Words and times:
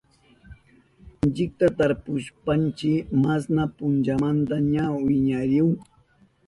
Inchikta 1.23 1.65
tarpushpanchi 1.77 2.91
masna 3.23 3.63
punchamanta 3.75 4.55
ña 4.73 4.83
wiñarinahun. 5.05 5.75